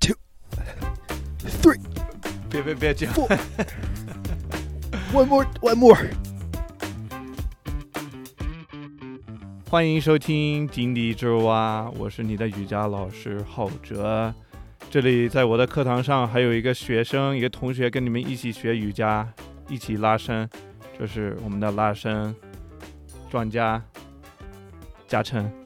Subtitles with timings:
[0.00, 0.16] Two,
[1.60, 1.78] three,
[2.48, 3.14] 别别别这样。
[3.14, 3.28] four.
[5.12, 6.10] one more, one more.
[9.68, 14.34] 欢迎收听《井底之蛙》，我是你的瑜伽老师浩哲。
[14.90, 19.30] 这里在我的课堂上还有一个学生，一个同学跟你们一起学瑜伽，
[19.68, 20.48] 一起拉伸。
[20.98, 22.34] 这是我们的拉伸
[23.28, 23.82] 专家
[25.06, 25.59] 嘉诚。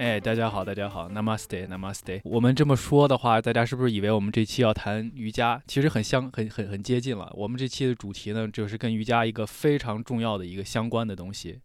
[0.00, 2.22] 哎，大家好，大家好，Namaste，Namaste。
[2.24, 5.60] 我们这么说的话，大家是不是以为我们这期要谈瑜伽？
[5.66, 7.30] 其实很相，很很很接近了。
[7.36, 11.58] 我们这期的主题呢，就是跟瑜伽一个非常重要的一个相关的东西。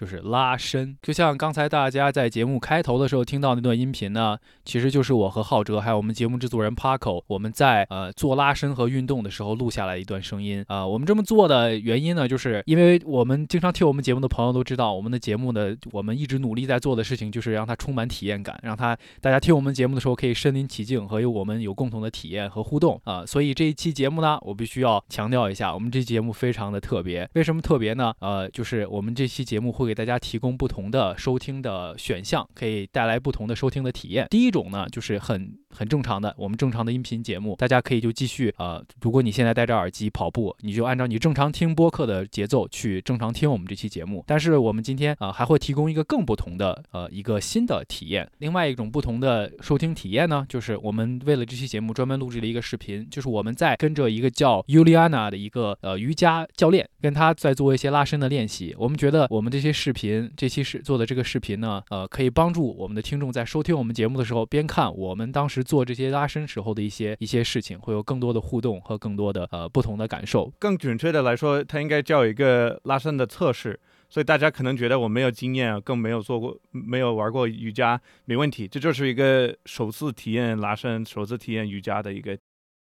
[0.00, 27.28] 就是拉伸，就像刚才大家在节目开头的时候听到那段音频呢，其实就是我和浩哲还有我们节目制作人 Paco，我们在呃做拉伸和运动的时候录下来一段声音啊、我们这么做的原因呢，就是因为我们经常听我们节目的朋友都知道，我们的节目呢，我们一直努力在做的事情就是让它充满体验感，让它大家听我们节目的时候可以身临其境和有我们有共同的体验和互动啊、所以这一期节目呢，我必须要强调一下，我们这期节目非常的特别。
[27.34, 28.14] 为什么特别呢？
[28.20, 34.28] 呃，就是我们这期节目会给大家提供不同的收听的选项，可以带来不同的收听的体验。
[34.30, 44.24] 第一种呢，就是很很正常的，我们正常的音频节目，大家可以就继续呃，如果你现在戴着耳机跑步，你就按照你正常听播客的节奏去正常听我们这期节目。
[44.26, 48.30] 但是我们今天啊、还会提供一个更不同的呃一个新的体验。
[48.38, 58.74] 另外一种不同的收听体验呢，就是我们为了这期节目专门录制了一个视频，就是我们在跟着一个叫 Juliana 的一个呃瑜伽教练，跟他在做一些拉伸的练习。
[58.78, 70.52] 我们觉得我们这些视频这期是做的这个视频呢，呃，可以帮助我们的听众在收听我们节目的时候，边看我们当时做这些拉伸时候的一些一些事情，会有更多的互动和更多的呃不同的感受。
[70.58, 73.78] 更准确的来说，它应该叫一个拉伸的测试。
[74.12, 82.36] 所以大家可能觉得我没有经验，更没有做过，没有玩过瑜伽，没问题，这就是一个首次体验拉伸、首次体验瑜伽的一个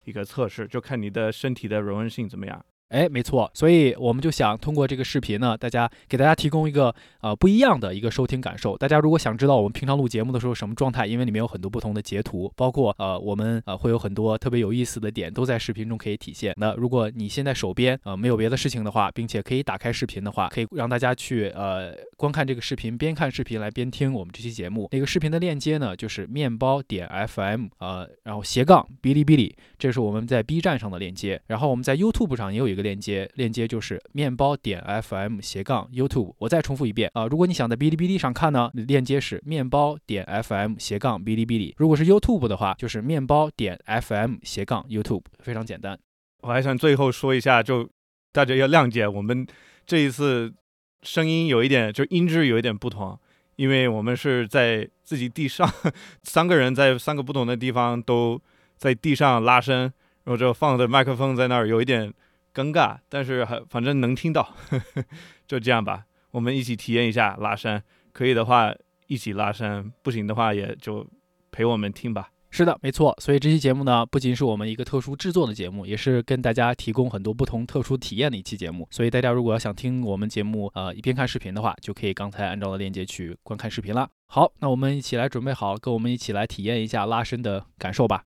[0.06, 2.65] 一个测试，就看你的身体的柔韧性怎么样。
[2.88, 8.78] 哎，没错，所以我们就想通过这个视频呢，大家给大家提供一个呃不一样的一个收听感受。
[8.78, 16.54] 大家如果想知道我们平常录节目的时候什么状态，因为里面有很多不同的截图，包括呃我们呃会有很多特别有意思的点都在视频中可以体现。
[16.56, 24.88] 那如果你现在手边呃没有别的事情的话，并且可以打开视频的话，可以让大家去呃观看这个视频，边看视频来边听我们这期节目。
[24.93, 31.38] 那个视频的链接呢，就是面包点 FM 呃，然后斜杠哔哩哔哩，这是我们在 B 站上的链接。
[31.48, 32.78] 然后我们在 YouTube 上也有一。
[32.78, 36.33] 个链接链接就是面包点 FM 斜杠 YouTube。
[36.39, 41.75] 我再重复一遍啊、如果你想在哔哩哔哩上看呢，链接是面包点 FM 斜杠哔哩哔哩。
[41.77, 45.99] 如果是 YouTube 的话，就是面包点 FM 斜杠 YouTube，非常简单。
[46.43, 47.89] 我还想最后说一下，就
[48.33, 49.45] 大家要谅解，我们
[49.84, 50.55] 这一次
[51.03, 53.19] 声音有一点，就音质有一点不同，
[53.56, 55.69] 因为我们是在自己地上，
[56.22, 58.41] 三个人在三个不同的地方都
[58.77, 62.12] 在地上拉伸，然后就放着麦克风在那儿，有一点。
[62.59, 65.05] 尴尬，但是还反正能听到，呵 呵
[65.47, 66.07] 就这样吧。
[66.33, 67.81] 我们一起体验一下拉伸，
[68.13, 68.75] 可以的话
[69.07, 71.07] 一起拉伸，不行的话也就
[71.53, 72.31] 陪我们听吧。
[72.51, 73.15] 是的，没错。
[73.21, 78.89] 所以这期节目呢，不仅是我们一个特殊制作的节目，也是跟大家提供很多不同特殊体验的一期节目。
[78.91, 84.11] 所以大家如果要想听我们节目，呃，一边看视频的话，就可以刚才按照的链接去观看视频了。
[84.27, 88.25] 好，那我们一起来准备好，跟我们一起来体验一下拉伸的感受吧。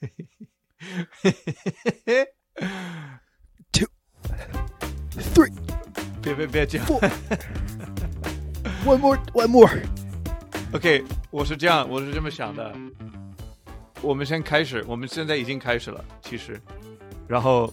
[0.00, 0.26] 嘿嘿
[1.18, 1.54] 嘿嘿
[1.84, 2.43] 嘿嘿
[3.72, 3.88] Two,
[5.34, 5.52] three,
[6.22, 6.86] 别别别这样。
[8.84, 9.82] one more, one more.
[10.72, 12.72] OK，我是这样，我是这么想的。
[14.00, 16.60] 我们先开始，我们现在已经开始了，其实，
[17.26, 17.72] 然后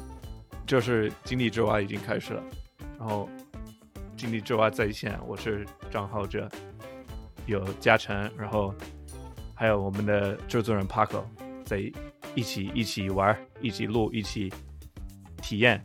[0.66, 2.44] 就是井底之蛙已经开始了，
[2.98, 3.30] 然后
[4.18, 6.50] 井底之蛙在线，我是张浩哲，
[7.46, 8.74] 有嘉诚，然后
[9.54, 11.24] 还有我们的制作人 Paco
[11.66, 11.80] 在
[12.34, 14.52] 一起一起玩，一起录，一起
[15.42, 15.84] 体验。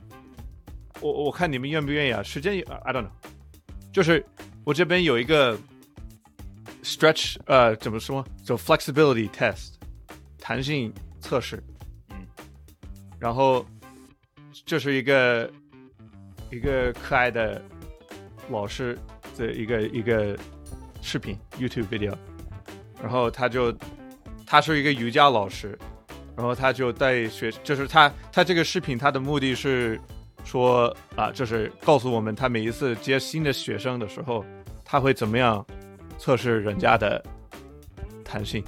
[1.01, 2.23] 我我看你们愿不愿意啊？
[2.23, 3.11] 时间，I don't know，
[3.93, 4.25] 就是
[4.65, 5.59] 我这边有一个
[6.83, 8.25] stretch，呃，怎么说？
[8.43, 9.75] 就 flexibility test，
[10.39, 11.63] 弹性测试。
[12.11, 12.27] 嗯，
[13.19, 13.67] 然后
[14.65, 15.51] 就是一个
[16.51, 17.61] 一个可爱的
[18.49, 18.99] 老师
[19.37, 20.39] 的一个一个
[21.03, 22.17] 视频 YouTube video，
[23.03, 23.77] 然后他就
[24.47, 25.79] 他是一个瑜伽老师，
[26.37, 29.99] 然后他就带学，就是他他这个视频他的目的是
[30.45, 34.45] 说啊，就是告诉我们他每一次接新的学生的时候，
[34.85, 35.65] 他会怎么样
[36.19, 37.25] 测试人家的
[38.23, 38.63] 弹性。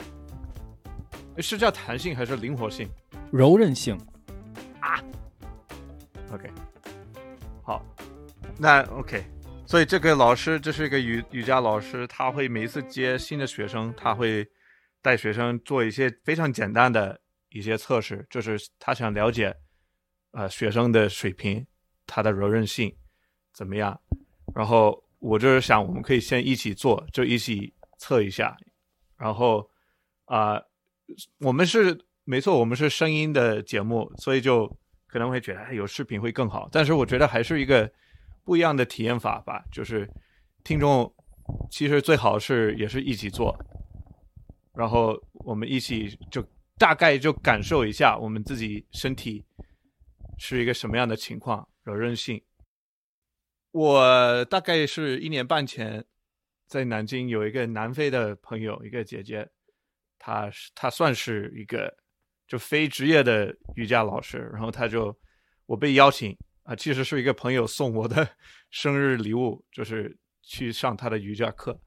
[1.40, 2.88] 是叫弹性还是灵活性？
[3.30, 3.96] 柔韧性。
[4.80, 4.98] 啊
[6.32, 6.50] ，？OK，
[7.62, 7.84] 好，
[8.58, 9.22] 那 OK，
[9.64, 14.48] 所以这个老师，这是一个瑜瑜伽老师，他会每一次接新的学生，他会
[15.00, 19.54] 带学生做一些非常简单的一些测试，就是他想了解，
[20.32, 21.66] 呃，学生的水平，
[22.06, 22.94] 他的柔韧性
[23.52, 23.98] 怎么样。
[24.54, 28.56] 然后我就是想，我们可以先一起做，就一起测一下。
[29.16, 29.68] 然后
[30.26, 30.60] 啊、
[31.38, 34.68] 我们是没错，我们是声音的节目，所以就
[35.06, 36.68] 可能会觉得哎有视频会更好。
[36.70, 37.90] 但是我觉得还是一个
[38.44, 40.06] 不一样的体验法吧，就是
[40.62, 41.10] 听众
[41.70, 43.58] 其实最好是也是一起做，
[44.74, 46.46] 然后我们一起就
[46.78, 49.44] 大概就感受一下我们自己身体
[50.38, 52.42] 是一个什么样的情况，柔韧性。
[53.72, 56.04] 我大概是一年半前
[56.66, 59.48] 在南京有一个南非的朋友，一个姐姐，
[60.18, 61.94] 她是她算是一个
[62.46, 65.14] 就非职业的瑜伽老师，然后她就
[65.66, 68.28] 我被邀请啊，其实是一个朋友送我的
[68.70, 71.78] 生日礼物，就是去上她的瑜伽课，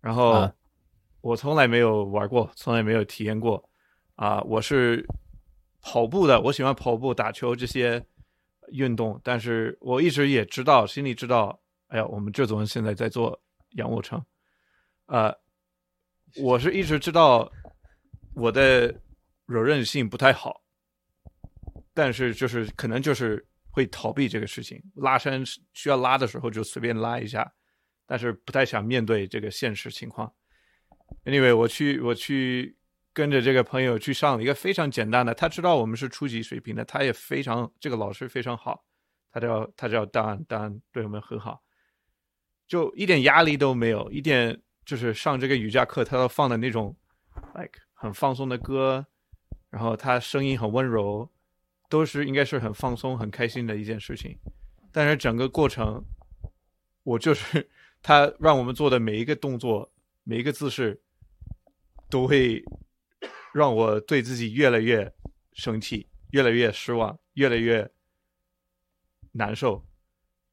[0.00, 0.54] 然后啊。
[1.20, 3.67] 我从来没有玩过，从来没有体验过
[4.18, 5.06] 啊，我是
[5.80, 8.04] 跑步的，我喜欢跑步、打球这些
[8.72, 11.56] 运动，但是我一直也知道，心里知道，
[11.86, 13.40] 哎呀，我们这种人现在在做
[13.76, 14.20] 仰卧撑，
[15.06, 15.32] 呃，
[16.42, 17.48] 我是一直知道
[18.34, 18.92] 我的
[19.46, 20.62] 柔韧性不太好，
[21.94, 25.44] 但是就是可能就是会逃避这个事情，拉伸
[25.74, 27.48] 需要拉的时候就随便拉一下，
[28.04, 30.34] 但是不太想面对这个现实情况。
[31.24, 32.76] Anyway，我去我去
[33.18, 38.84] 跟着这个朋友去上了一个非常简单的，他知道我们是初级水平的，他也非常这个老师非常好，
[39.32, 41.60] 他叫他叫当然当对我们很好，
[42.68, 46.94] 就一点压力都没有，一点就是上这个瑜伽课，他都放的那种
[47.56, 49.04] like 很放松的歌，
[49.68, 51.28] 然后他声音很温柔，
[51.88, 54.38] 都是应该是很放松、很开心的一件事情。
[54.92, 56.04] 但是整个过程，
[57.02, 57.68] 我就是
[58.00, 59.90] 他让我们做的每一个动作、
[60.22, 61.02] 每一个姿势，
[62.08, 62.62] 都会
[63.58, 65.12] 让我对自己越来越
[65.52, 67.90] 生气、越来越失望、越来越
[69.32, 69.84] 难受。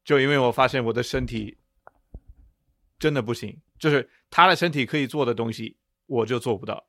[0.03, 1.57] 就因为我发现我的身体
[2.99, 6.85] 真的不行，就是他的身体可以做的东西，我就做不到。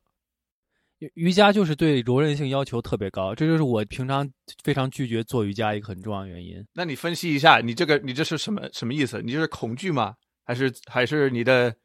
[0.99, 4.27] 瑜瑜伽就是对柔韧性要求特别高，这就是我平常
[4.63, 6.65] 非常拒绝做瑜伽一个很重要的原因。
[6.73, 9.21] 那你分析一下，你这个你这是什么什么意思？
[9.21, 10.15] 你这是恐惧吗？
[10.43, 11.75] 还是还是你的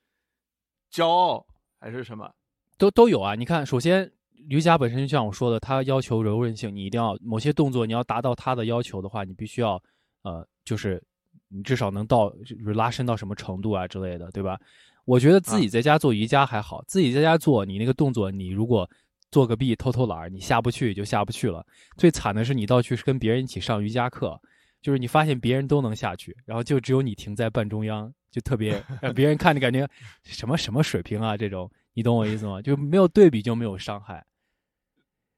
[0.91, 1.47] 骄傲，
[1.79, 2.33] 还是什么？
[2.79, 3.35] 都都有啊。
[3.35, 4.11] 你看，首先
[4.49, 9.83] 瑜伽本身就像我说的，它要求柔韧性，你一定要某些动作你要达到它的要求的话，你必须要
[10.23, 11.03] 呃，就是
[11.49, 14.59] 你至少能到就是拉伸到什么程度啊之类的，对吧？
[15.05, 18.89] 我觉得自己在家做瑜伽还好，自己在家做你那个动作，你如果
[19.31, 21.65] 做个弊偷偷懒儿，你下不去就下不去了。
[21.97, 24.41] 最惨的是你到去跟别人一起上瑜伽课，
[24.81, 29.89] 就是你发现别人都能下去，然后就只有你停在半中央，就特别 让别人看着感觉
[30.23, 32.63] 什么什么水平啊这种，你懂我意思吗？
[32.63, 34.25] 就没有对比就没有伤害。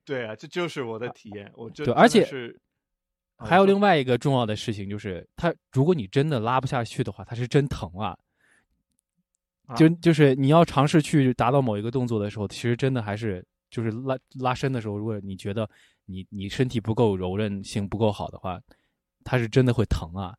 [0.05, 1.51] 对啊，这就是我的体验。
[1.55, 2.59] 我就对而且是
[3.37, 8.17] 还有另外一个重要的事情就是，它如果你真的拉不下去的话，它是真疼啊。
[9.67, 15.69] 啊就就是你要尝试去达到某一个动作的时候，其实真的还是就是拉拉伸的时候，如果你觉得
[16.05, 18.61] 你你身体不够柔韧性不够好的话，
[19.25, 20.35] 它是真的会疼啊。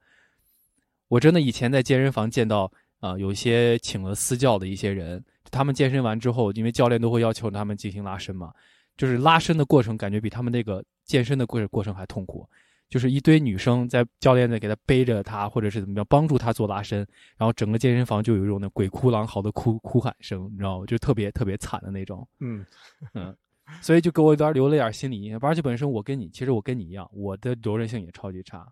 [1.07, 8.53] 我真的以前在健身房见到啊、呃有一些请了私教的一些人，他们健身完之后，因为教练都会要求他们进行拉伸嘛，
[8.97, 12.47] 就是拉伸的过程感觉比他们那个健身的过过程还痛苦。
[12.87, 16.99] 就是一堆女生在教练在给她背着她，或者是怎么样帮助她做拉伸，
[17.35, 20.85] 然后整个健身房就有一种那鬼哭狼嚎的哭哭喊声，你知道吗？
[20.85, 22.63] 就特别特别惨的那种，嗯
[23.15, 23.35] 嗯，
[23.81, 25.39] 所以就给我有点留了点心理阴影。
[25.41, 28.71] 而且本身我跟你，其实我跟你一样，我的柔韧性也超级差。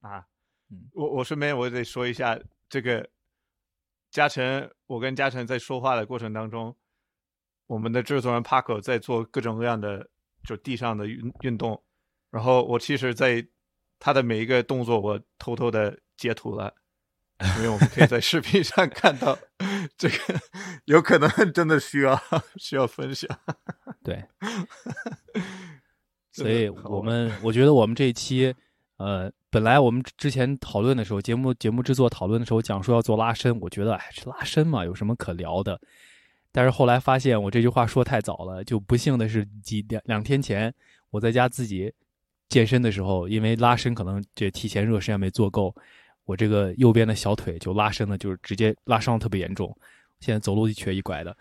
[0.00, 0.26] 啊
[0.70, 2.38] 嗯，我我顺便我得说一下
[2.68, 3.08] 这个
[4.10, 6.74] 嘉诚，我跟嘉诚在说话的过程当中，
[7.70, 10.04] 我们的制作人 Paco 在做各种各样的
[10.42, 11.80] 就地上的运运动，
[12.28, 13.46] 然后我其实，在
[14.00, 16.74] 他的每一个动作，我偷偷的截图了，
[17.58, 19.38] 因为我们可以在视频上看到
[19.96, 20.16] 这个，
[20.86, 22.20] 有可能 真的需要
[22.56, 23.38] 需要分享。
[24.02, 24.24] 对，
[26.32, 28.52] 所以我们我觉得我们这一期，
[28.96, 35.80] 呃，本来我们之前讨论的时候，节目节目制作讨论的时候讲说要做拉伸，我觉得哎，这拉伸嘛，有什么可聊的？
[36.52, 40.72] 但是后来发现我这句话说太早了，就不幸的是几两两天前
[41.10, 41.92] 我在家自己
[42.48, 45.74] 健身的时候，因为拉伸可能这提前热身还没做够，
[46.24, 49.76] 我这个右边的小腿就拉伸的，就是直接拉伤特别严重，
[50.18, 51.36] 现在走路一瘸一拐的。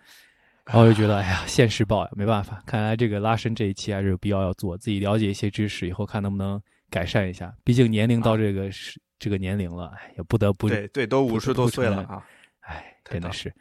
[0.66, 6.62] 然后我就觉得，哎呀，现世报呀，没办法，看来这个拉伸这一期还是有必要要做，自己了解一些知识，以后看能不能
[6.92, 7.52] 改善一下。
[7.64, 12.24] 毕竟年龄到这个是、这个年龄了，哎，也不得不对对，都五十多岁了不啊！
[12.60, 13.52] 哎，真的是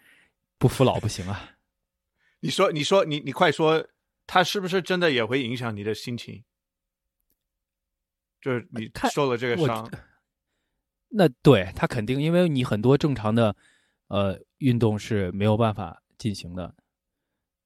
[0.58, 1.54] 不服老不行啊。
[2.40, 3.84] 你说，你说，你你快说，
[4.26, 6.44] 他是不是真的也会影响你的心情？
[8.40, 9.90] 就是你看受了这个伤，
[11.08, 13.56] 那对他肯定，因为你很多正常的
[14.06, 16.72] 呃运动是没有办法进行的，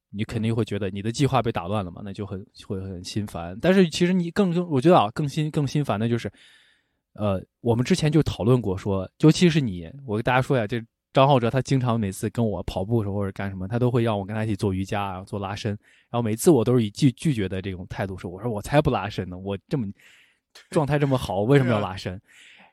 [0.08, 3.58] 你肯定会觉得你的计划被打乱了嘛，那就很会很心烦。
[3.60, 6.32] 但是其实你更更，我觉得啊，更心更心烦的就是，
[7.12, 15.70] 呃，我们之前就讨论过说，尤其是你，我跟大家说一下，这张浩哲他经常每次跟我跑步的时候或者干什么，他都会让我跟他一起做瑜伽啊，做拉伸，
[16.10, 19.86] 然后每次我都是以拒拒绝的这种态度说，我说我才不拉伸呢，我这么
[20.70, 22.20] 状态这么好，为什么要拉伸？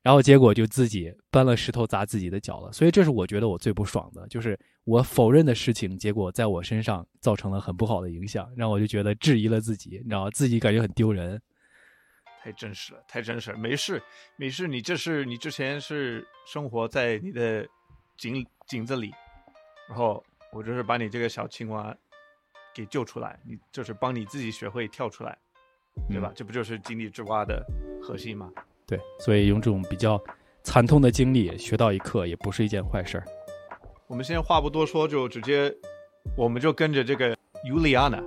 [0.02, 10.30] 然后结果就自己搬了石头砸自己的脚了，所以这是我觉得我最不爽的，就是我否认的事情，结果在我身上造成了很不好的影响，让我就觉得质疑了自己，你知道？
[10.30, 11.40] 自己感觉很丢人。
[12.42, 13.58] 太真实了，太真实了。
[13.58, 14.02] 没事，
[14.38, 17.68] 没事，你这是你之前是生活在你的
[18.20, 19.14] 井井子里，
[19.88, 20.22] 然后
[20.52, 21.96] 我就是把你这个小青蛙
[22.76, 25.38] 给救出来，你就是帮你自己学会跳出来，
[26.10, 26.32] 对吧？
[26.36, 27.66] 这不就是井底之蛙的
[28.02, 28.52] 核心吗？
[28.86, 30.22] 对，所以用这种比较
[30.64, 33.26] 惨痛的经历学到一课，也不是一件坏事儿。
[34.08, 35.74] 我们现在话不多说，就直接，
[36.36, 38.22] 我们就跟着这个尤里安娜，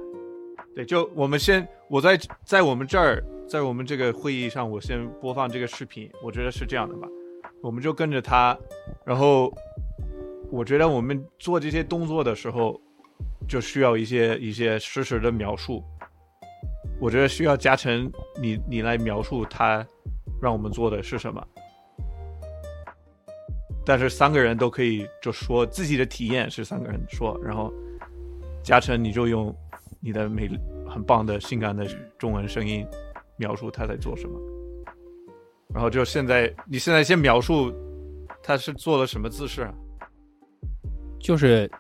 [0.74, 7.08] 对，就我们先，我在在我们这儿，在我们这个会议上，我先播放这个视频，我觉得是这样的吧，
[7.62, 8.58] 我们就跟着他，
[9.04, 9.52] 然后
[10.50, 12.78] 我觉得我们做这些动作的时候，
[13.48, 15.82] 就需要一些一些实时的描述，
[17.00, 19.86] 我觉得需要嘉诚你你来描述他
[20.40, 21.42] 让我们做的是什么。
[23.84, 27.72] 但是三个人都可以就说自己的体验是三个人说，然后
[28.62, 29.54] 嘉诚你就用
[30.00, 30.48] 你的美
[30.88, 31.86] 很棒的性感的
[32.18, 32.86] 中文声音
[33.36, 34.38] 描述他在做什么，
[35.72, 37.72] 然后就现在你现在先描述
[38.42, 39.74] 他是做了什么姿势啊？
[41.20, 41.70] 就是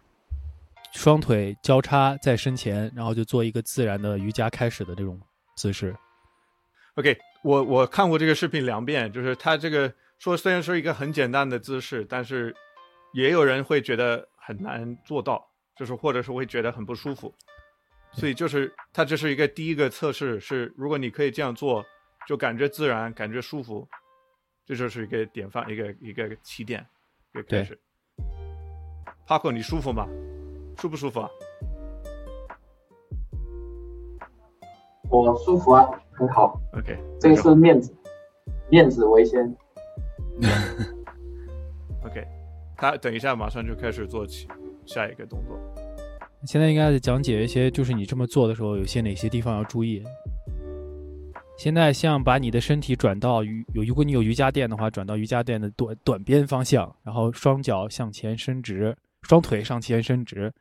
[0.92, 5.20] 双腿交叉在身前，然后就做一个自然的瑜伽开始的这种
[5.56, 5.94] 姿势。
[6.94, 12.54] OK，我我看过这个视频两遍，就是他这个说虽然是一个很简单的姿势，但是
[13.14, 15.44] 也有人会觉得很难做到，
[15.76, 17.34] 就是或者是会觉得很不舒服。
[18.12, 21.84] 所以就是它这是一个第一个测试，是如果你可以这样做，
[22.26, 23.86] 就感觉自然，感觉舒服，
[24.64, 26.86] 这就是一个典范，一个一个起点，
[27.34, 27.78] 一个开始。
[29.26, 30.08] Paco，你舒服吗？
[30.78, 31.28] 舒不舒服啊？
[35.10, 36.60] 我舒服啊，很好。
[36.72, 37.94] OK，这个是面子，
[38.70, 39.44] 面子为先。
[42.04, 42.26] OK，
[42.76, 44.48] 他等一下马上就开始做起
[44.86, 45.58] 下一个动作。
[46.46, 50.02] 现在应该讲解一些，就是你这么做的时候，有些哪些地方要注意。
[51.58, 60.52] 现在像把你的身体转到瑜有，如果你有瑜伽垫的话，转到瑜伽垫的短短边方向，然后双脚向前伸直，双腿向前伸直，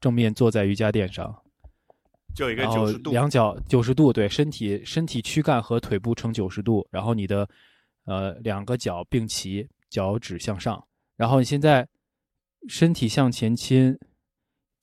[0.00, 1.34] 正面坐在瑜伽垫上，
[2.34, 7.46] 就一个九十度，两脚九十度，对，身体身体躯干和腿部呈九十度，然后你的
[8.06, 10.82] 呃两个脚并齐，脚趾向上，
[11.16, 11.86] 然后你现在
[12.68, 13.98] 身体向前倾，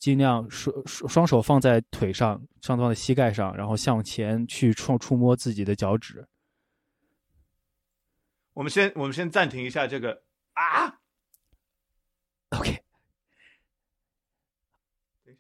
[0.02, 6.26] 尽量双双双手放在腿上，上放在膝盖上，然后向前去触触摸自己的脚趾。
[8.54, 10.98] 我们先我们先暂停一下这个啊
[12.50, 12.80] ，OK，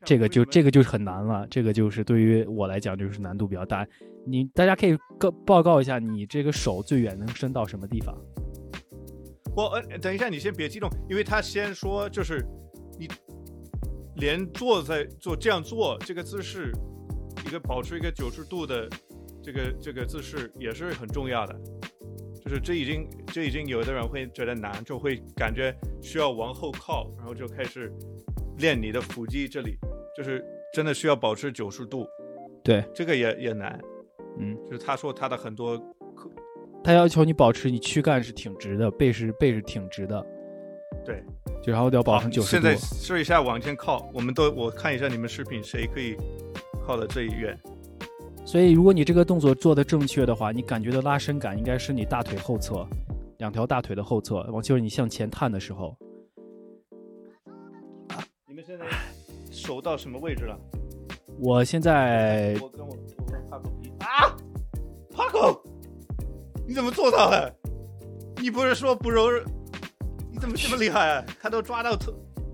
[0.05, 3.83] 这个就这个就是很难了，这个就是对于我来讲就是难度比较大。
[4.27, 8.15] 你大家可以告报告一下，你这个手最远能伸到什么地方？
[9.55, 12.45] 我呃，等一下，你先别激动，因为他先说就是
[12.99, 13.07] 你
[14.21, 16.71] 连坐在做这样做这个姿势，
[17.43, 18.87] 一个保持一个九十度的
[19.43, 21.59] 这个这个姿势也是很重要的。
[22.43, 27.91] 就是这已经这已经有的人会觉得难，就会感觉需要往后靠，然后就开始
[28.59, 29.75] 练你的腹肌这里，
[30.15, 32.05] 就是真的需要保持九十度，
[32.63, 33.79] 对，这个也也难。
[34.39, 35.79] 嗯，就是他说他的很多
[36.83, 40.23] 他要求你保持你躯干是挺直的，背是背是挺直的，
[41.05, 41.23] 对。
[41.61, 42.75] 就然后要保持好九十度现在。
[42.75, 46.15] 试一下往前靠，我们都我看一下你们视频，谁可以
[46.85, 47.57] 靠的最远？
[48.43, 52.85] 所以如果你这个动作做的正确的话，你感觉的拉伸感应该是你大腿后侧，
[53.37, 55.95] 两条大腿的后侧，往就是你向前探的时候。
[58.47, 58.85] 你们现在
[59.51, 60.59] 手到什么位置了？
[61.39, 64.35] 我现在我跟我我跟帕狗比啊，
[65.13, 65.63] 帕狗，
[66.67, 67.55] 你怎么做到的？
[68.37, 69.29] 你不是说不柔
[70.41, 71.25] 怎么这么厉害、啊？
[71.39, 72.11] 他都抓到腿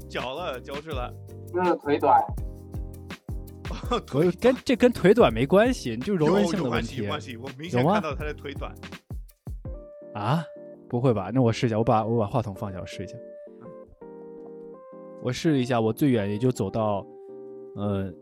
[0.10, 1.12] 脚了，脚趾了。
[1.54, 2.22] 就是腿短，
[4.06, 7.38] 腿跟这跟腿短没关系，就柔韧性的问有有关系。
[7.38, 8.76] 我明显有吗看到他的腿短。
[10.14, 10.44] 啊？
[10.90, 11.32] 不会吧？
[11.34, 13.16] 那我试一下，我把我把话筒放下，我试一下。
[15.22, 17.06] 我试了一下，我最远也就走到，
[17.76, 18.14] 呃，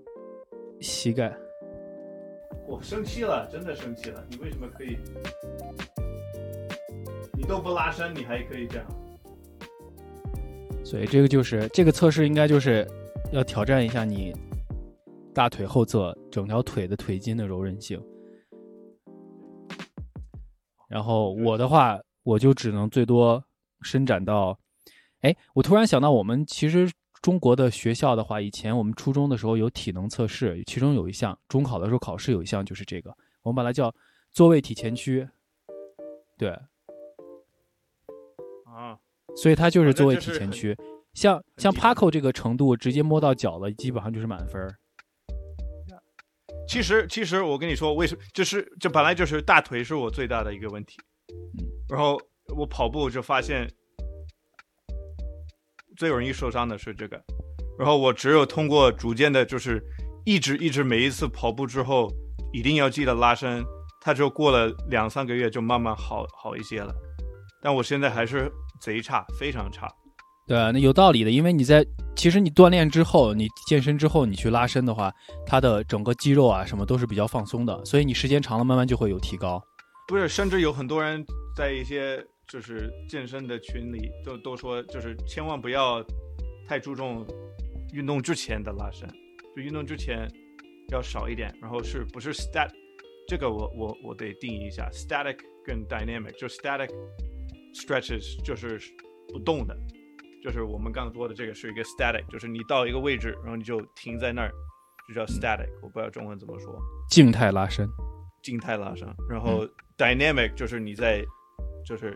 [0.80, 1.36] 膝盖。
[2.68, 4.24] 我生气了，真的生气了。
[4.30, 4.98] 你为什么可以？
[7.38, 8.86] 你都不拉伸，你还可以这样？
[10.86, 12.88] 所以这个就是这个测试，应该就是
[13.32, 14.32] 要挑战一下你
[15.34, 18.00] 大腿后侧整条腿的腿筋的柔韧性。
[20.88, 23.44] 然后我的话，我就只能最多
[23.82, 24.58] 伸展到，
[25.22, 26.90] 哎，我突然想到，我们其实
[27.20, 33.10] 中国的学校的话，以前我们初中的时候有体能测试，其中有一项中考的时候考试有一项就是这个，
[33.42, 33.94] 我们把它叫
[34.32, 35.28] 坐位体前屈，
[36.38, 36.62] 对，啊，
[39.36, 40.78] 所以它就是哦那坐位就是很体前屈。
[41.14, 44.76] 像像 Paco 这个程度，直接摸到脚了，基本上就是满分儿。
[46.68, 48.22] 其实其实我跟你说，为什么？
[48.34, 50.98] 就是这本来就是大腿是我最大的一个问题。
[51.30, 52.20] 嗯然后
[52.56, 53.72] 我跑步就发现，
[55.96, 57.22] 最容易受伤的是这个。
[57.78, 59.84] 然后我只有通过逐渐的，就是
[60.26, 62.12] 一直一直每一次跑步之后，
[62.52, 63.64] 一定要记得拉伸，
[64.02, 66.92] 它就过了两三个月就慢慢好好一些了。
[67.62, 68.52] 但我现在还是
[68.82, 69.88] 贼差，非常差。
[70.48, 75.12] 对啊，那有道理的，因为你在其实你锻炼之后，你健身之后，你去拉伸的话，
[75.46, 79.62] 它的整个肌肉啊什么都是比较放松的，所以你时间长了，慢慢就会有提高。
[80.08, 81.26] 不是，甚至有很多人
[81.58, 86.06] 在一些就是健身的群里都都说，就是千万不要
[86.68, 87.26] 太注重
[87.94, 89.10] 运动之前的拉伸，
[89.56, 90.32] 就运动之前
[90.92, 91.52] 要少一点。
[91.60, 92.70] 然后是不是 stat？
[93.28, 96.34] 这个我我我得定义一下，static 跟 dynamic。
[96.40, 96.92] 就 static
[97.76, 98.80] stretches 就是
[99.28, 99.76] 不动的，
[100.44, 104.52] 就是我们刚刚说的这个是一个 static，就是你到一个位置，然后你就停在那儿，
[105.08, 105.70] 就叫 static。
[105.82, 106.74] 我不知道中文怎么说。
[107.10, 107.88] 静态拉伸，
[108.42, 109.68] 静态拉伸，然后
[109.98, 111.24] dynamic 就是你在
[111.86, 112.16] 就是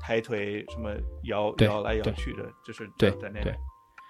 [0.00, 3.54] 抬腿什么摇摇来摇去的，就是 dynamic 对。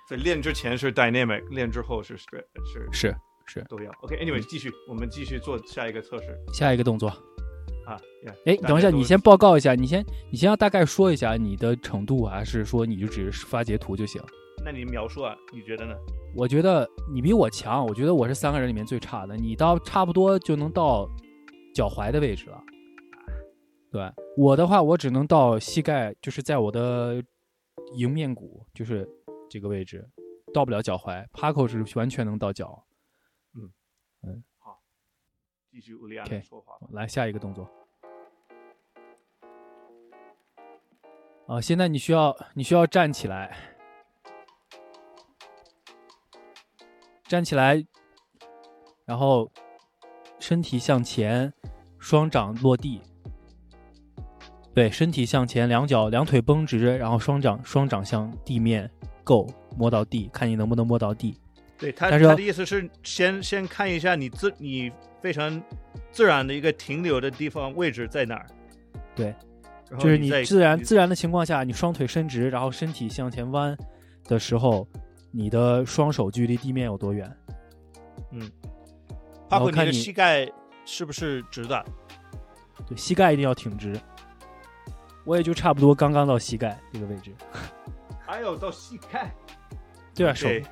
[0.08, 3.16] 所以练之前是 dynamic，练之后是 stretch 是是
[3.46, 3.64] 是。
[3.68, 3.90] 都要。
[4.02, 7.10] OK，anyway，、继续，我们继续做下一个测试下一个动作，
[7.86, 8.00] 啊。
[8.46, 14.22] 哎，等一下，你先报告一下，你先你先要大概说一下你的程度，还是说你就只是发截图就行？
[14.64, 15.36] 那你描述啊？
[15.52, 15.94] 你觉得呢？
[16.34, 21.08] 我觉得你比我强，我觉得我是三个人里面最差的，你到差不多就能到
[21.74, 22.60] 脚踝的位置了。
[23.92, 27.22] 对我的话，我只能到膝盖，就是在我的
[27.96, 29.06] 迎面骨，就是
[29.48, 30.04] 这个位置，
[30.52, 31.24] 到不了脚踝。
[31.32, 32.82] Paco 是完全能到脚。
[35.74, 36.78] 继续乌利亚 OK 说话。
[36.92, 37.68] 来下一个动作。
[41.48, 43.58] 啊，现在你需要你需要站起来，
[47.24, 47.84] 站起来，
[49.04, 49.50] 然后
[50.38, 51.52] 身体向前，
[51.98, 53.02] 双掌落地。
[54.72, 58.88] 对，身体向前，两脚两腿绷直，然后双掌双掌向地面
[59.24, 59.44] 够
[59.76, 61.36] 摸到地，看你能不能摸到地。
[61.78, 65.62] 对他，他的意思是先先看一下你自你非常
[66.12, 68.46] 自然的一个停留的地方位置在哪儿。
[69.14, 69.34] 对，
[69.98, 73.76] 就是你再自然自然的情况下，你双腿伸直，然后身体向前弯
[74.24, 74.86] 的时候，
[75.30, 77.30] 你的双手距离地面有多远？
[79.48, 80.50] 包括你的看你膝盖
[80.84, 81.84] 是不是直的？
[82.88, 83.98] 对，膝盖一定要挺直。
[85.24, 87.32] 我也就差不多刚刚到膝盖这个位置。
[88.26, 89.34] 还有到膝盖。
[90.14, 90.62] 对啊，手对，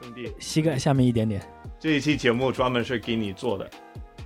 [0.00, 1.42] 兄弟，膝盖下面一点点。
[1.78, 3.70] 这一期节目专门是给你做的。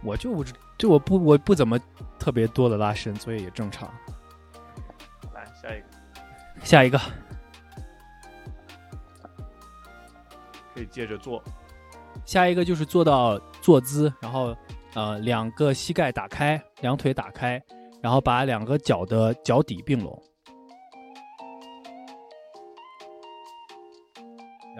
[0.02, 0.44] 我就
[0.76, 1.78] 就我不我不怎么
[2.18, 3.92] 特别多的拉伸，所以也正常。
[5.34, 5.86] 来下一个，
[6.64, 7.00] 下一个，
[10.74, 11.42] 可以接着做。
[12.24, 14.56] 下一个就是做到坐姿，然后
[14.94, 17.62] 呃两个膝盖打开，两腿打开，
[18.00, 20.22] 然后把两个脚的脚底并拢，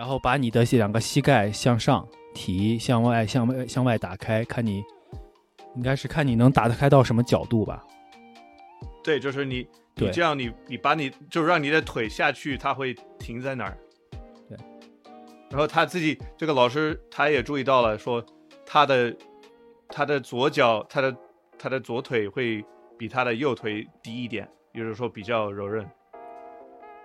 [0.09, 4.83] 后把你的两个膝盖向上提，向外向外向外打开，看你
[5.77, 7.85] 应该是看你能打得开到什么角度吧？
[9.05, 9.67] 对，就是你，
[9.97, 13.79] 你这样你你把你就让你的腿下去，它会停在哪儿？
[14.49, 14.57] 对。
[15.51, 18.25] 然后他自己这个老师他也注意到了，说
[18.67, 19.15] 他的
[19.89, 21.17] 他的左脚，他的
[21.59, 22.65] 他的左腿会
[22.99, 25.89] 比他的右腿低一点，也就是说比较柔韧。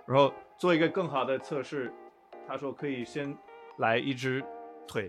[0.06, 1.90] 然后做一个更好的测试，
[2.46, 3.36] 他说可以先
[3.78, 4.44] 来一只
[4.86, 5.08] 腿，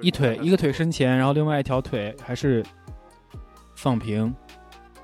[0.00, 2.64] 一腿一个腿伸前，然后另外一条腿还是
[3.76, 4.34] 放平，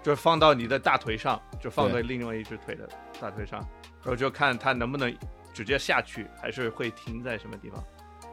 [0.03, 2.89] 就放到你的大腿上，就放在另外一只腿的
[3.21, 3.59] 大腿上，
[4.03, 5.15] 然后就看他能不能
[5.53, 7.85] 直接下去，还是会停在什么地方。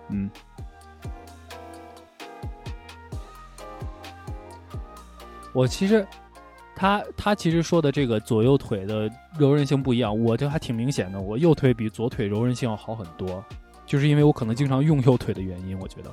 [0.10, 0.30] 嗯。
[5.54, 6.06] 我其实
[6.80, 9.10] 他他其实说的这个左右腿的
[9.40, 13.44] 柔韧性不一样，我就还挺明显的，我右腿比左腿柔韧性要好很多，
[13.84, 16.10] 就是因为我可能经常用右腿的原因，我觉得。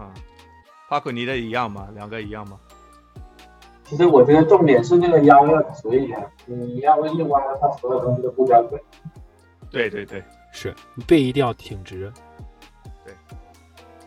[0.00, 0.14] 啊，
[0.88, 1.88] 帕克尼的一样吗？
[1.96, 2.60] 两个一样吗？
[3.82, 8.80] 其实我觉得重点是那个腰要直一点，你要一弯的话，所有东西都不标准。
[9.68, 12.12] 对对对，是你背一定要挺直。
[13.04, 13.12] 对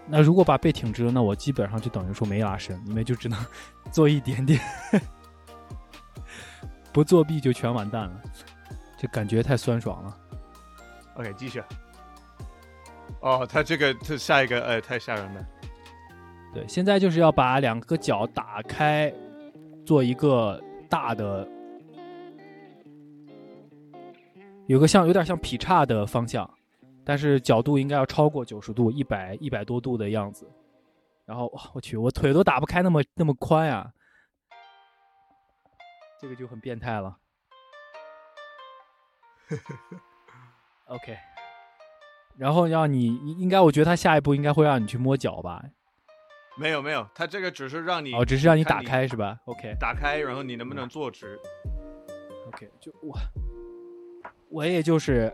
[0.08, 3.38] 那如果把背挺直了，那我基本上就等于说没拉伸，因为就只能
[3.92, 4.58] 做一点点，
[6.94, 8.22] 不作弊就全完蛋了，
[8.98, 10.18] 这感觉太酸爽了。
[11.16, 11.62] OK，继续。
[13.20, 15.46] 哦，他这个这下一个，哎，太吓人了。
[16.54, 19.12] 对，现在就是要把两个脚打开，
[19.86, 21.48] 做一个大的，
[24.68, 26.48] 有个像有点像劈叉的方向，
[27.04, 30.48] 但是角度应该要超过九十度，一百一百多度的样子。
[31.26, 33.92] 然后我去，我腿都打不开那么那么宽呀，
[36.24, 37.18] 这个就很变态了。
[40.88, 41.18] OK，
[42.38, 43.08] 然后让你
[43.38, 45.62] 应该，我觉得他下一步应该会让你去摸脚吧？
[46.56, 51.38] 没有没有，他这个只是让你哦，只是让你打开是吧？OK 打开，然后你能不能坐直
[52.48, 53.18] ？OK，就我
[54.48, 55.30] 我也就是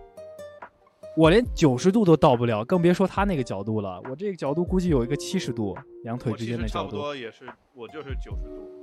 [1.16, 4.02] 我连九十度都到不了，更别说他那个角度了。
[4.10, 6.98] 我这个角度估计有一个七十度，两腿之间的角度。
[6.98, 8.76] 多也是，我就是九十度。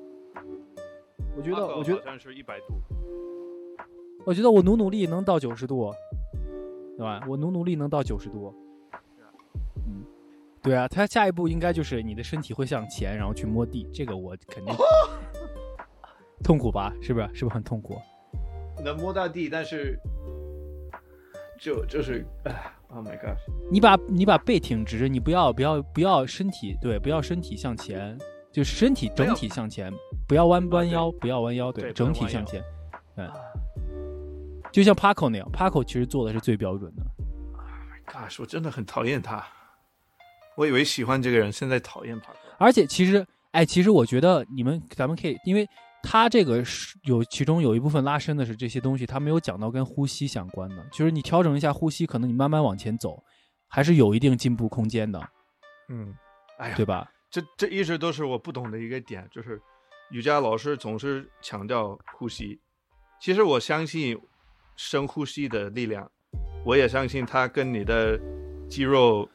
[1.36, 2.80] 我觉得，我觉得好，像是一百度。
[4.24, 5.92] 我觉得我努努力能到九十度，
[6.96, 7.22] 对吧？
[7.28, 8.52] 我努努力能到九十度。
[9.86, 10.02] 嗯，
[10.62, 14.74] 对啊，他下一步应该就是你的身体会向前，然后去摸地，这个我肯定
[16.42, 16.92] 痛苦吧？
[17.00, 17.28] 是不是？
[17.34, 17.96] 是不是很痛苦？
[18.82, 19.98] 能摸到地，但是
[21.60, 23.36] 就就是，哎，Oh my god！
[23.70, 28.18] 你把你把背挺直，你不要不要不要身体对，不要身体向前，
[28.50, 29.92] 就是身体整体向前，
[30.26, 32.62] 不要弯弯腰，不要弯腰，对不整体向前，
[33.16, 33.30] 嗯，
[34.72, 37.02] 就像 Paco 那样，Paco 其实做的是最标准的。
[38.12, 39.44] gosh，我真的很讨厌他。
[40.56, 42.32] 我以为喜欢这个人，现在讨厌他。
[42.58, 45.68] 而且其实，哎，其实我觉得你们咱们可以，因为
[46.02, 53.22] 他这个是有其中有一部分拉伸的是这些东西，他没有讲到跟呼吸相关的，就是你调整一下呼吸，可能你慢慢往前走，
[53.68, 55.20] 还是有一定进步空间的，
[55.88, 56.14] 嗯，
[56.58, 57.10] 哎呀，对吧？
[57.30, 59.60] 这这一直都是我不懂的一个点，就是
[60.10, 62.58] 瑜伽老师总是强调呼吸。
[63.20, 64.18] 其实我相信
[64.76, 66.10] 深呼吸的力量，
[66.64, 68.18] 我也相信它跟你的
[68.68, 69.28] 肌肉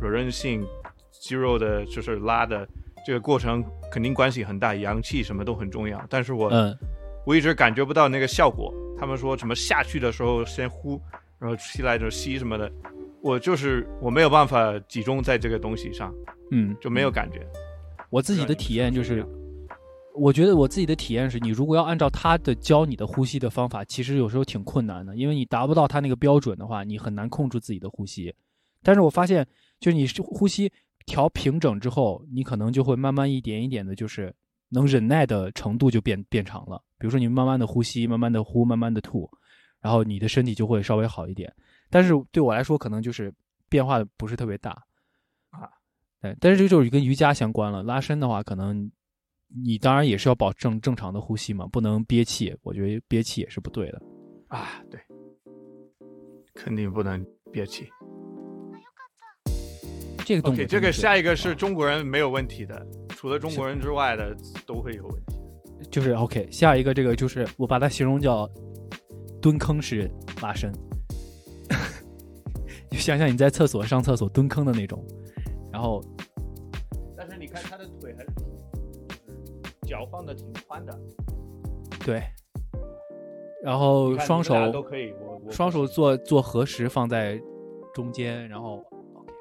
[0.00, 0.66] 柔韧性、
[1.12, 2.66] 肌肉的就是拉的
[3.06, 6.04] 这个过程肯定关系很大，阳气什么都很重要。
[6.08, 6.76] 但是我、嗯，
[7.24, 8.74] 我一直感觉不到那个效果。
[8.98, 11.00] 他们说什么下去的时候先呼，
[11.38, 12.72] 然后吸来就吸什么的，
[13.20, 16.12] 我就是我没有办法集中在这个东西上，
[16.50, 17.46] 嗯，就没有感觉。
[18.08, 19.22] 我自己的体验就是
[20.16, 28.34] 我觉得我自己的体验是，你如果要按照他的教你的呼吸的方法，其实有时候挺困难的，因为你达不到他那个标准的话，你很难控制自己的呼吸。
[28.82, 29.46] 但是我发现，
[29.78, 30.72] 就是你呼吸
[31.04, 34.34] 调平整之后，你可能就会慢慢一点一点的，就是
[34.68, 36.82] 能忍耐的程度就变变长了。
[36.98, 39.28] 比如说你慢慢的呼吸，慢慢的呼，慢慢的吐，
[39.80, 41.52] 然后你的身体就会稍微好一点。
[41.90, 43.32] 但是对我来说，可能就是
[43.68, 44.70] 变化不是特别大
[45.50, 45.68] 啊。
[46.20, 47.82] 对，但是这就是跟瑜伽相关了。
[47.82, 48.90] 拉伸的话，可能
[49.48, 52.54] 你当然也是要保证正常的呼吸嘛，不能憋气。
[52.62, 54.02] 我觉得憋气也是不对的。
[54.48, 55.00] 啊，对，
[56.54, 57.88] 肯定不能憋气。
[60.24, 65.36] 这个东西这个下一个是中国人没有问题的，除了中国人之外的都会有问题。
[65.90, 68.50] 就是 OK，下一个这个就是我把它形容叫
[69.40, 70.10] 蹲坑式
[70.42, 70.72] 拉伸
[72.90, 75.04] 就想想你在厕所上厕所蹲坑的那种，
[75.72, 76.02] 然后
[79.96, 80.94] 脚放的挺宽的，
[82.04, 82.22] 对，
[83.62, 87.40] 然后双手都可以，我我双手做做合十放在
[87.94, 89.32] 中间，然后 OK，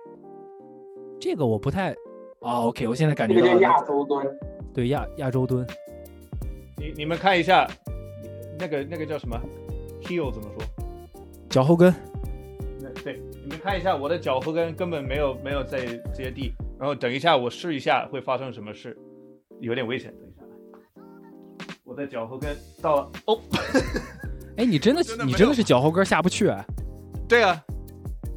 [1.19, 1.91] 这个我不太
[2.39, 4.25] 哦 OK，我现在感觉到亚洲蹲，
[4.73, 5.67] 对亚亚洲蹲，
[6.77, 7.69] 你你们看一下，
[8.57, 9.37] 那个那个叫什么
[10.03, 10.65] ？heel 怎么说？
[11.49, 11.93] 脚后跟。
[12.79, 18.97] 那对，你们看一下我的脚后跟根本没有没有在接地，然后等一下我试一下会发生什么事，
[19.59, 20.44] 有点危险，等一下。
[21.85, 23.39] 我的脚后跟到了哦，
[24.57, 26.65] 哎，你真的真的没有你真的是脚后跟下不去啊？
[27.29, 27.63] 对啊，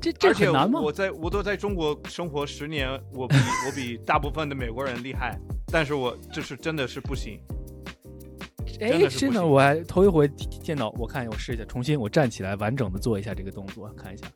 [0.01, 0.93] 这这而且很难吗我？
[0.93, 3.35] 在我都在中国生活十年，我比
[3.67, 5.39] 我比大部分的美国人厉害，
[5.73, 7.41] 但是我这是真的是不行。
[8.79, 10.29] 真哎，真的，我还头一回
[10.63, 14.27] 见到，我看我试一下，重新我站起来，完整的做一下这个动作，看一下，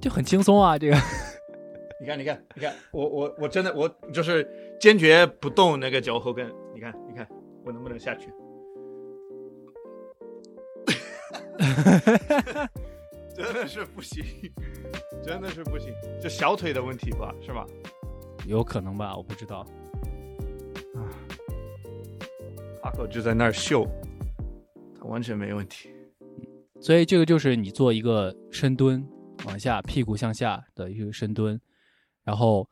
[0.00, 0.96] 就很轻松啊，这个
[2.00, 4.48] 你看，你看，你看，我我我真的我就是
[4.80, 6.50] 坚决不动那个脚后跟。
[6.78, 7.28] 你看，你看，
[7.64, 8.32] 我能不能下去？
[13.34, 14.24] 真的是不行，
[15.20, 17.66] 真的是不行，就小腿的问题吧，是吧？
[18.46, 19.66] 有可能吧，我不知道。
[20.94, 21.02] 啊，
[22.84, 23.84] 阿狗就在那儿秀，
[24.96, 25.90] 他完全没问题。
[26.80, 29.04] 所以这个就是你做一个深蹲，
[29.46, 31.60] 往下，屁股向下的一个深蹲，
[32.22, 32.70] 然后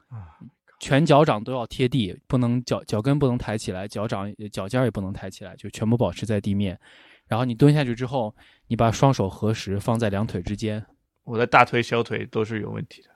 [0.79, 6.79] 全脚掌都要贴地，不能脚脚跟不能抬起来，脚掌脚尖也不能抬起来，就全部保持在地面。
[7.27, 8.35] 然后你蹲下去之后，
[8.67, 10.85] 你把双手合十放在两腿之间。
[11.25, 13.09] 我的大腿、小腿都是有问题的。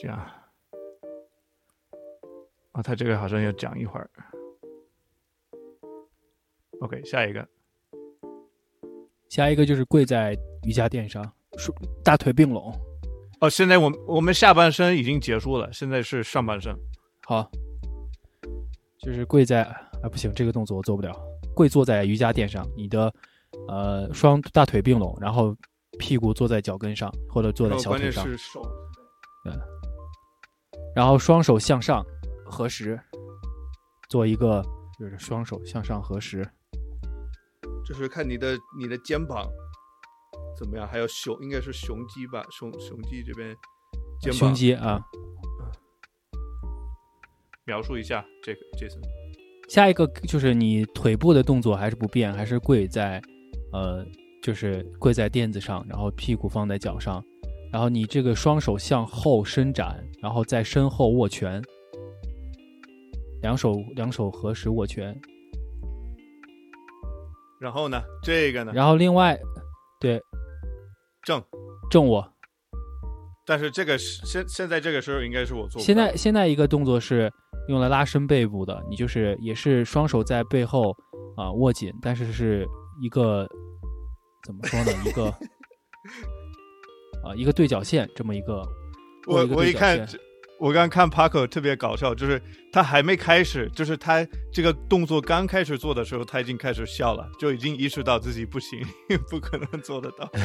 [0.00, 0.18] 这样。
[2.72, 4.10] 啊，他这个好像要讲一会儿。
[6.80, 7.46] OK，下一个。
[9.28, 11.32] 下一个就是跪在瑜伽垫上，
[12.02, 12.72] 大腿并拢。
[13.40, 16.74] 哦，现在我我们下半身已经结束了，现在是上半身。
[17.24, 17.48] 好，
[19.00, 21.14] 就是跪在啊，不行，这个动作我做不了。
[21.54, 23.12] 跪坐在瑜伽垫上，你的
[23.68, 25.56] 呃双大腿并拢，然后
[25.98, 28.24] 屁股坐在脚跟上或者坐在小腿上。
[28.24, 28.60] 是手。
[29.44, 29.52] 对。
[30.96, 32.04] 然后双手向上
[32.44, 33.00] 合十，
[34.08, 34.64] 做一个
[34.98, 36.48] 就是双手向上合十。
[37.86, 39.48] 就是看你的你的肩膀
[40.56, 43.54] 怎么样，还有胸应该是雄鸡吧，雄雄鸡这边
[44.20, 45.00] 肩膀胸肌啊。
[47.64, 49.00] 描述一下这个，Jason。
[49.68, 53.20] 下一个就是你腿部的动作还是不变，还是跪在
[53.72, 54.02] 呃，
[54.42, 57.22] 就是跪在垫子上，然后屁股放在脚上，
[57.70, 61.62] 然后你这个双手向后伸展，然后在身后握拳，
[63.42, 65.14] 两手两手合十握拳。
[67.60, 68.00] 然后呢？
[68.22, 68.72] 这个呢？
[68.74, 69.57] 然后另外，对，
[71.28, 71.44] 正
[71.90, 72.32] 正握。
[73.44, 75.78] 但是这个是现现在这个时候应该是我做。
[75.78, 77.30] 现在现在一个动作是
[77.68, 80.96] 用来拉伸背部的，你就是也是双手在背后
[81.36, 82.66] 啊握紧，但是是
[83.02, 83.46] 一个
[84.46, 84.92] 怎么说呢？
[85.04, 85.26] 一个
[87.22, 88.66] 啊一个对角线这么一个。
[89.26, 90.08] 我我一看。
[90.60, 92.42] 我刚看 Paco 特别搞笑，就是
[92.72, 98.80] 他还没开始，就是他这个动作刚开始做的时候，他已经开始笑了，就已经意识到自己不行，
[99.30, 100.28] 不可能做得到。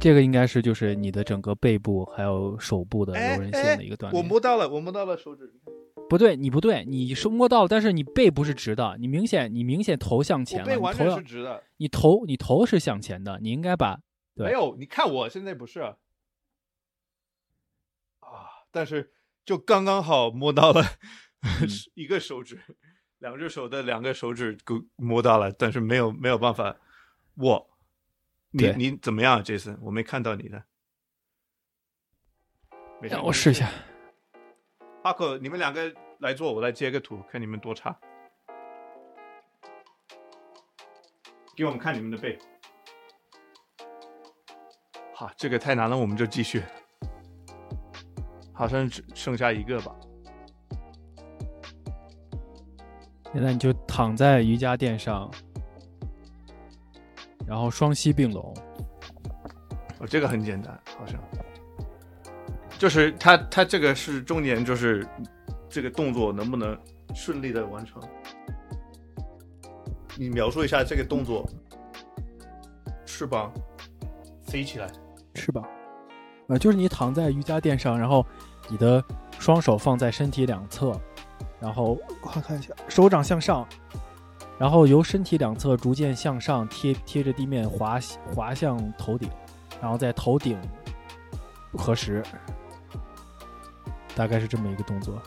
[0.00, 4.14] 这个应该是就是你的整个背部还有手部的柔韧性的一个锻炼。
[4.14, 5.52] 我摸到了，我摸到了手指。
[6.08, 11.62] 不对，你不对，你是摸到了，但是你背不是直的，你明显你明显头向前了，背完全是直的。
[11.76, 14.00] 你头你头是向前的，你应该把。
[14.34, 15.96] 没有，你看我现在不是啊，
[18.70, 19.12] 但是
[19.44, 20.82] 就刚刚好摸到了
[21.94, 22.60] 一个手指，
[23.18, 26.76] 两只手的两个手指够摸到了，但是没有没有办法
[27.36, 27.68] 握。
[28.50, 29.78] 你你怎么样，杰森？
[29.80, 30.64] 我没看到你的，
[33.00, 33.70] 没事我试一下。
[35.02, 37.98] 阿克，你们两个来做，我来截个图，看你们多差。
[41.56, 42.38] 给我们看你们的背。
[45.22, 46.60] 好，这个太难了，我们就继续。
[48.52, 49.94] 好像只剩下一个吧。
[53.32, 55.30] 现在你就躺在瑜伽垫上，
[57.46, 58.52] 然后双膝并拢。
[60.00, 61.22] 哦，这个很简单，好像。
[62.76, 65.06] 就是他，他这个是重点，就是
[65.68, 66.76] 这个动作能不能
[67.14, 68.02] 顺利的完成？
[70.18, 71.48] 你描述一下这个动作。
[73.06, 73.52] 翅膀
[74.48, 74.90] 飞起来。
[75.34, 75.64] 翅膀，
[76.48, 78.24] 呃，就是你躺在瑜伽垫上，然后
[78.68, 79.02] 你的
[79.38, 80.92] 双手放在身体两侧，
[81.60, 83.66] 然后我看一下，手掌向上，
[84.58, 87.98] 然后由身体两侧逐渐向上贴贴着地面滑
[88.34, 89.28] 滑向头顶，
[89.80, 90.58] 然后在头顶
[91.76, 92.22] 合十，
[94.14, 95.20] 大概是这么一个动作。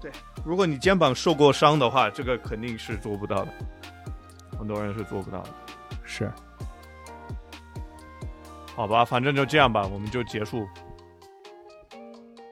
[0.00, 0.10] 对，
[0.44, 3.52] 如果你肩膀受过伤的话，这个肯定是做不到的，
[4.58, 5.50] 很多人是做不到的，
[6.02, 6.32] 是。
[8.74, 10.66] 好吧，反正就这样吧，我们就结束。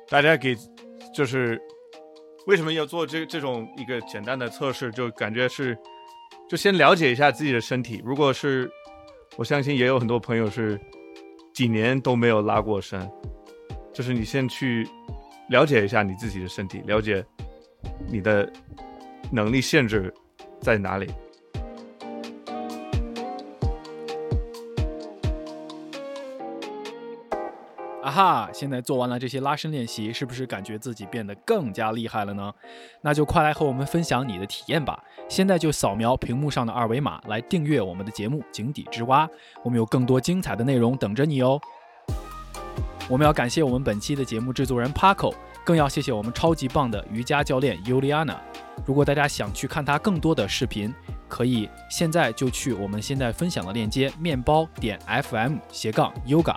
[0.08, 0.56] 大家给
[1.14, 1.60] 就是
[2.46, 4.90] 为什么要做这这种一个简单的测试？
[4.90, 5.76] 就感觉是
[6.48, 8.02] 就先了解一下自己的身体。
[8.04, 8.70] 如果是
[9.36, 10.78] 我相信也有很多朋友是
[11.52, 13.10] 几年都没有拉过伸，
[13.92, 14.86] 就是你先去
[15.48, 17.24] 了解一下你自己的身体，了解
[18.08, 18.50] 你的
[19.32, 20.12] 能力限制
[20.60, 21.08] 在哪里。
[28.10, 32.52] 哈，现在做完了这些拉伸练习，是不是感觉自己变得更加厉害了呢？
[33.02, 35.02] 那就快来和我们分享你的体验吧！
[35.28, 39.26] 现在就扫描屏幕上的二维码来订阅我们的节目《井底之蛙》，
[39.62, 41.60] 我们有更多精彩的内容等着你哦。
[43.08, 48.36] 我们要感谢我们本期的节目制作人 Paco，更要谢谢我们超级棒的瑜伽教练 Yuliana。
[48.86, 50.94] 如果大家想去看他更多的视频，
[51.28, 56.56] 可以现在就去我们现在分享的链接面包点 FM 斜杠 Yoga。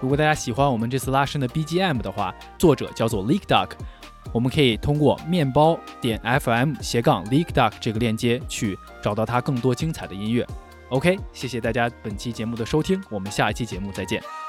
[0.00, 3.70] 如果大家喜欢我们这次拉伸的 BGM 的话，作者叫做 Leak Duck，
[4.32, 10.46] 我们可以通过面包点 FM 斜杠 Leak Duck 这个链接去找到它更多精彩的音乐。
[10.90, 14.45] OK，谢谢大家本期节目的收听，我们下一期节目再见。